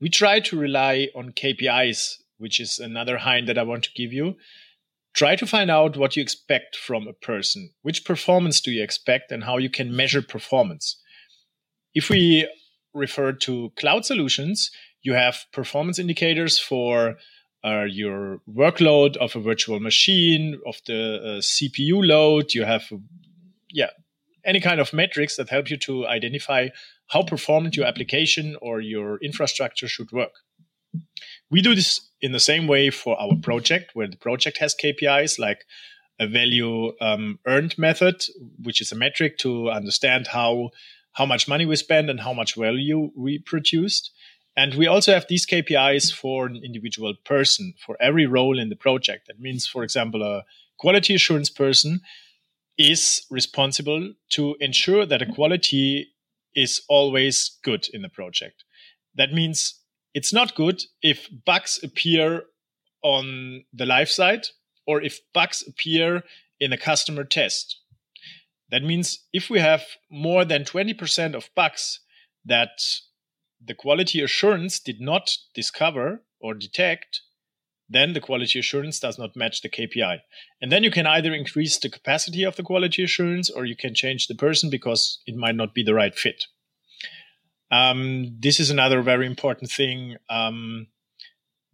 we 0.00 0.10
try 0.10 0.40
to 0.40 0.58
rely 0.58 1.08
on 1.14 1.32
kpis 1.32 2.16
which 2.38 2.60
is 2.60 2.78
another 2.78 3.18
hint 3.18 3.46
that 3.46 3.58
i 3.58 3.62
want 3.62 3.84
to 3.84 3.90
give 3.94 4.12
you. 4.12 4.36
Try 5.14 5.36
to 5.36 5.46
find 5.46 5.70
out 5.70 5.96
what 5.96 6.14
you 6.14 6.22
expect 6.22 6.76
from 6.76 7.08
a 7.08 7.14
person. 7.14 7.70
Which 7.80 8.04
performance 8.04 8.60
do 8.60 8.70
you 8.70 8.82
expect 8.82 9.32
and 9.32 9.44
how 9.44 9.56
you 9.56 9.70
can 9.70 9.96
measure 9.96 10.20
performance? 10.20 11.00
If 11.94 12.10
we 12.10 12.46
refer 12.92 13.32
to 13.32 13.72
cloud 13.76 14.04
solutions, 14.04 14.70
you 15.02 15.14
have 15.14 15.46
performance 15.52 15.98
indicators 15.98 16.58
for 16.58 17.16
uh, 17.66 17.84
your 17.84 18.40
workload 18.48 19.16
of 19.16 19.34
a 19.34 19.40
virtual 19.40 19.80
machine, 19.80 20.60
of 20.66 20.80
the 20.86 21.16
uh, 21.16 21.40
CPU 21.40 22.06
load. 22.06 22.54
You 22.54 22.64
have, 22.64 22.84
yeah, 23.70 23.90
any 24.44 24.60
kind 24.60 24.80
of 24.80 24.92
metrics 24.92 25.36
that 25.36 25.50
help 25.50 25.68
you 25.68 25.76
to 25.78 26.06
identify 26.06 26.68
how 27.08 27.22
performant 27.22 27.76
your 27.76 27.86
application 27.86 28.56
or 28.62 28.80
your 28.80 29.18
infrastructure 29.18 29.88
should 29.88 30.12
work. 30.12 30.32
We 31.50 31.60
do 31.60 31.74
this 31.74 32.00
in 32.20 32.32
the 32.32 32.40
same 32.40 32.66
way 32.66 32.90
for 32.90 33.20
our 33.20 33.36
project, 33.42 33.90
where 33.94 34.08
the 34.08 34.16
project 34.16 34.58
has 34.58 34.74
KPIs 34.74 35.38
like 35.38 35.64
a 36.18 36.26
value 36.26 36.92
um, 37.00 37.38
earned 37.46 37.76
method, 37.76 38.22
which 38.62 38.80
is 38.80 38.92
a 38.92 38.96
metric 38.96 39.38
to 39.38 39.70
understand 39.70 40.28
how 40.28 40.70
how 41.12 41.24
much 41.24 41.48
money 41.48 41.64
we 41.64 41.76
spend 41.76 42.10
and 42.10 42.20
how 42.20 42.32
much 42.34 42.56
value 42.56 43.10
we 43.16 43.38
produced. 43.38 44.12
And 44.56 44.74
we 44.74 44.86
also 44.86 45.12
have 45.12 45.26
these 45.28 45.46
KPIs 45.46 46.12
for 46.12 46.46
an 46.46 46.56
individual 46.64 47.14
person 47.24 47.74
for 47.84 47.96
every 48.00 48.26
role 48.26 48.58
in 48.58 48.70
the 48.70 48.76
project. 48.76 49.26
That 49.26 49.38
means, 49.38 49.66
for 49.66 49.82
example, 49.82 50.22
a 50.22 50.44
quality 50.78 51.14
assurance 51.14 51.50
person 51.50 52.00
is 52.78 53.26
responsible 53.30 54.14
to 54.30 54.56
ensure 54.60 55.04
that 55.04 55.20
the 55.20 55.26
quality 55.26 56.08
is 56.54 56.82
always 56.88 57.58
good 57.62 57.86
in 57.92 58.02
the 58.02 58.08
project. 58.08 58.64
That 59.14 59.32
means 59.32 59.80
it's 60.14 60.32
not 60.32 60.54
good 60.54 60.82
if 61.02 61.28
bugs 61.44 61.78
appear 61.82 62.44
on 63.02 63.64
the 63.72 63.86
live 63.86 64.08
side 64.08 64.46
or 64.86 65.02
if 65.02 65.20
bugs 65.34 65.62
appear 65.68 66.22
in 66.58 66.72
a 66.72 66.78
customer 66.78 67.24
test. 67.24 67.78
That 68.70 68.82
means 68.82 69.20
if 69.32 69.50
we 69.50 69.60
have 69.60 69.84
more 70.10 70.44
than 70.44 70.64
20% 70.64 71.34
of 71.34 71.50
bugs 71.54 72.00
that 72.46 72.70
the 73.66 73.74
quality 73.74 74.20
assurance 74.22 74.78
did 74.78 75.00
not 75.00 75.30
discover 75.54 76.22
or 76.40 76.54
detect, 76.54 77.22
then 77.88 78.12
the 78.12 78.20
quality 78.20 78.58
assurance 78.58 78.98
does 78.98 79.18
not 79.18 79.36
match 79.36 79.62
the 79.62 79.68
KPI. 79.68 80.18
And 80.60 80.72
then 80.72 80.82
you 80.82 80.90
can 80.90 81.06
either 81.06 81.32
increase 81.32 81.78
the 81.78 81.88
capacity 81.88 82.42
of 82.42 82.56
the 82.56 82.62
quality 82.62 83.02
assurance 83.04 83.48
or 83.48 83.64
you 83.64 83.76
can 83.76 83.94
change 83.94 84.26
the 84.26 84.34
person 84.34 84.70
because 84.70 85.20
it 85.26 85.36
might 85.36 85.54
not 85.54 85.74
be 85.74 85.82
the 85.82 85.94
right 85.94 86.14
fit. 86.14 86.44
Um, 87.70 88.36
this 88.38 88.60
is 88.60 88.70
another 88.70 89.02
very 89.02 89.26
important 89.26 89.70
thing 89.70 90.16
um, 90.30 90.88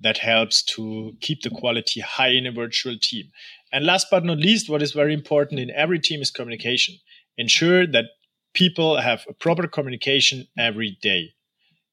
that 0.01 0.19
helps 0.19 0.63
to 0.63 1.17
keep 1.21 1.43
the 1.43 1.51
quality 1.51 2.01
high 2.01 2.31
in 2.31 2.47
a 2.47 2.53
virtual 2.53 2.97
team. 3.01 3.31
And 3.73 3.87
last 3.87 4.09
but 4.11 4.25
not 4.25 4.39
least, 4.39 4.69
what 4.69 4.83
is 4.83 4.93
very 4.93 5.15
important 5.15 5.61
in 5.61 5.71
every 5.71 5.99
team 5.99 6.21
is 6.21 6.31
communication. 6.31 6.97
Ensure 7.39 7.87
that 7.87 8.07
people 8.55 9.01
have 9.01 9.25
a 9.29 9.33
proper 9.33 9.67
communication 9.67 10.47
every 10.59 10.99
day. 11.01 11.31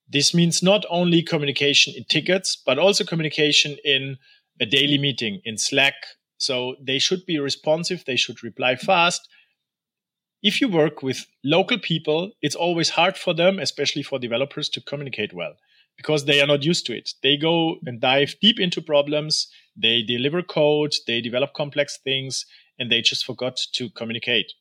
This 0.10 0.34
means 0.34 0.64
not 0.64 0.86
only 0.90 1.22
communication 1.22 1.94
in 1.96 2.04
tickets, 2.06 2.56
but 2.66 2.80
also 2.80 3.04
communication 3.04 3.78
in 3.86 4.18
a 4.60 4.66
daily 4.66 4.98
meeting 4.98 5.42
in 5.46 5.58
Slack. 5.58 5.94
So 6.38 6.76
they 6.82 7.00
should 7.00 7.26
be 7.26 7.40
responsive, 7.40 8.04
they 8.06 8.16
should 8.16 8.44
reply 8.44 8.76
fast. 8.76 9.28
If 10.42 10.62
you 10.62 10.70
work 10.70 11.04
with 11.04 11.28
local 11.44 11.78
people, 11.78 12.32
it's 12.42 12.56
always 12.56 12.92
hard 12.92 13.18
for 13.18 13.34
them, 13.34 13.60
especially 13.60 14.04
for 14.04 14.18
developers, 14.20 14.70
to 14.70 14.82
communicate 14.82 15.34
well 15.34 15.56
because 15.98 16.24
they 16.24 16.40
are 16.40 16.48
not 16.48 16.64
used 16.64 16.86
to 16.86 16.96
it. 16.98 17.12
They 17.22 17.36
go 17.36 17.76
and 17.86 18.00
dive 18.00 18.36
deep 18.42 18.58
into 18.58 18.82
problems, 18.82 19.50
they 19.76 20.02
deliver 20.02 20.42
code, 20.42 20.94
they 21.06 21.20
develop 21.20 21.54
complex 21.54 22.00
things, 22.02 22.46
and 22.80 22.90
they 22.90 23.02
just 23.02 23.26
forgot 23.26 23.58
to 23.74 23.90
communicate. 23.90 24.54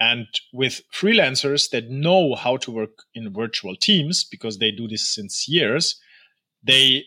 And 0.00 0.26
with 0.52 0.82
freelancers 0.92 1.70
that 1.70 1.88
know 1.88 2.34
how 2.34 2.56
to 2.58 2.70
work 2.70 3.04
in 3.14 3.32
virtual 3.32 3.76
teams 3.76 4.24
because 4.24 4.58
they 4.58 4.70
do 4.70 4.88
this 4.88 5.14
since 5.14 5.48
years, 5.48 6.00
they 6.62 7.04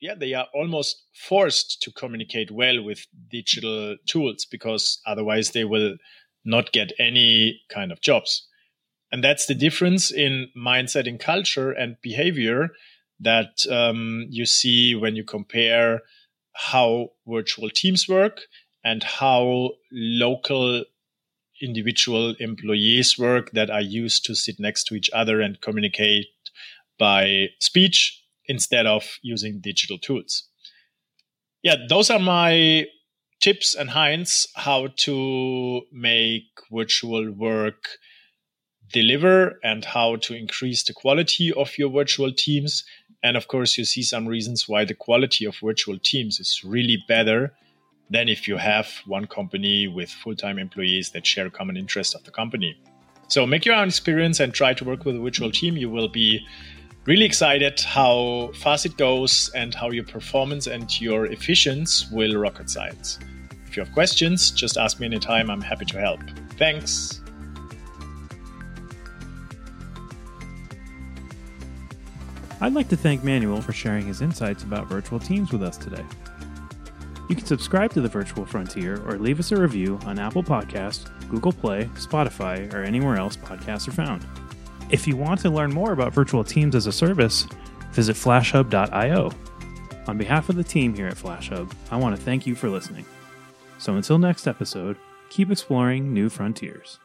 yeah, 0.00 0.16
they 0.16 0.34
are 0.34 0.48
almost 0.52 1.04
forced 1.14 1.80
to 1.82 1.92
communicate 1.92 2.50
well 2.50 2.82
with 2.82 3.06
digital 3.30 3.96
tools 4.06 4.44
because 4.44 5.00
otherwise 5.06 5.52
they 5.52 5.64
will 5.64 5.94
not 6.44 6.72
get 6.72 6.92
any 6.98 7.60
kind 7.68 7.92
of 7.92 8.00
jobs. 8.00 8.48
And 9.12 9.22
that's 9.22 9.46
the 9.46 9.54
difference 9.54 10.10
in 10.10 10.48
mindset 10.56 11.06
and 11.06 11.20
culture 11.20 11.70
and 11.70 11.96
behavior 12.02 12.70
that 13.20 13.64
um, 13.70 14.26
you 14.28 14.44
see 14.44 14.96
when 14.96 15.14
you 15.14 15.22
compare 15.22 16.00
how 16.54 17.10
virtual 17.26 17.70
teams 17.70 18.08
work 18.08 18.40
and 18.84 19.04
how 19.04 19.70
local 19.92 20.84
individual 21.62 22.34
employees 22.40 23.18
work 23.18 23.52
that 23.52 23.70
are 23.70 23.80
used 23.80 24.24
to 24.26 24.34
sit 24.34 24.58
next 24.58 24.84
to 24.84 24.94
each 24.94 25.10
other 25.12 25.40
and 25.40 25.60
communicate 25.60 26.26
by 26.98 27.48
speech 27.60 28.22
instead 28.46 28.86
of 28.86 29.18
using 29.22 29.60
digital 29.60 29.98
tools. 29.98 30.48
Yeah, 31.62 31.76
those 31.88 32.10
are 32.10 32.18
my 32.18 32.86
tips 33.40 33.74
and 33.74 33.90
hints 33.90 34.46
how 34.54 34.88
to 34.96 35.82
make 35.92 36.44
virtual 36.72 37.30
work 37.30 37.88
deliver 38.92 39.58
and 39.64 39.84
how 39.84 40.16
to 40.16 40.34
increase 40.34 40.82
the 40.84 40.92
quality 40.92 41.52
of 41.52 41.78
your 41.78 41.90
virtual 41.90 42.32
teams. 42.32 42.84
And 43.22 43.36
of 43.36 43.48
course, 43.48 43.78
you 43.78 43.84
see 43.84 44.02
some 44.02 44.26
reasons 44.26 44.68
why 44.68 44.84
the 44.84 44.94
quality 44.94 45.44
of 45.44 45.56
virtual 45.56 45.98
teams 45.98 46.38
is 46.40 46.62
really 46.64 47.02
better 47.08 47.54
than 48.12 48.28
if 48.28 48.46
you 48.46 48.58
have 48.58 48.88
one 49.06 49.26
company 49.26 49.88
with 49.88 50.10
full 50.10 50.36
time 50.36 50.58
employees 50.58 51.10
that 51.10 51.26
share 51.26 51.48
common 51.50 51.76
interest 51.76 52.14
of 52.14 52.22
the 52.24 52.30
company. 52.30 52.76
So 53.28 53.46
make 53.46 53.64
your 53.64 53.74
own 53.74 53.88
experience 53.88 54.40
and 54.40 54.52
try 54.52 54.74
to 54.74 54.84
work 54.84 55.06
with 55.06 55.16
a 55.16 55.18
virtual 55.18 55.50
team. 55.50 55.76
You 55.76 55.88
will 55.88 56.08
be 56.08 56.46
really 57.06 57.24
excited 57.24 57.80
how 57.80 58.50
fast 58.54 58.84
it 58.84 58.96
goes 58.98 59.50
and 59.54 59.74
how 59.74 59.90
your 59.90 60.04
performance 60.04 60.66
and 60.66 61.00
your 61.00 61.26
efficiency 61.26 62.06
will 62.12 62.36
rocket 62.36 62.68
science. 62.68 63.18
If 63.66 63.76
you 63.76 63.82
have 63.82 63.92
questions, 63.94 64.50
just 64.50 64.76
ask 64.76 65.00
me 65.00 65.06
anytime. 65.06 65.50
I'm 65.50 65.62
happy 65.62 65.86
to 65.86 65.98
help. 65.98 66.20
Thanks. 66.58 67.22
I'd 72.60 72.74
like 72.74 72.88
to 72.90 72.96
thank 72.96 73.24
Manuel 73.24 73.62
for 73.62 73.72
sharing 73.72 74.06
his 74.06 74.20
insights 74.20 74.62
about 74.62 74.86
virtual 74.86 75.18
teams 75.18 75.50
with 75.50 75.62
us 75.62 75.78
today. 75.78 76.04
You 77.32 77.36
can 77.36 77.46
subscribe 77.46 77.94
to 77.94 78.02
the 78.02 78.10
Virtual 78.10 78.44
Frontier 78.44 79.02
or 79.08 79.16
leave 79.16 79.40
us 79.40 79.52
a 79.52 79.56
review 79.56 79.98
on 80.04 80.18
Apple 80.18 80.42
Podcast, 80.42 81.08
Google 81.30 81.50
Play, 81.50 81.86
Spotify, 81.94 82.70
or 82.74 82.82
anywhere 82.82 83.16
else 83.16 83.38
podcasts 83.38 83.88
are 83.88 83.92
found. 83.92 84.26
If 84.90 85.06
you 85.06 85.16
want 85.16 85.40
to 85.40 85.48
learn 85.48 85.72
more 85.72 85.92
about 85.92 86.12
virtual 86.12 86.44
teams 86.44 86.74
as 86.74 86.86
a 86.86 86.92
service, 86.92 87.46
visit 87.92 88.16
flashhub.io. 88.16 89.30
On 90.08 90.18
behalf 90.18 90.50
of 90.50 90.56
the 90.56 90.62
team 90.62 90.92
here 90.92 91.06
at 91.06 91.16
FlashHub, 91.16 91.72
I 91.90 91.96
want 91.96 92.14
to 92.14 92.20
thank 92.20 92.46
you 92.46 92.54
for 92.54 92.68
listening. 92.68 93.06
So 93.78 93.96
until 93.96 94.18
next 94.18 94.46
episode, 94.46 94.98
keep 95.30 95.50
exploring 95.50 96.12
new 96.12 96.28
frontiers. 96.28 96.98